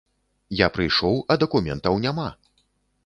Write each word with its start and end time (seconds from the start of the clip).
Я 0.61 0.69
прыйшоў, 0.77 1.19
а 1.33 1.37
дакументаў 1.43 1.93
няма. 2.07 2.27